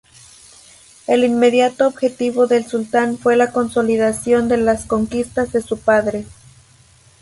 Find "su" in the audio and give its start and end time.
5.61-5.77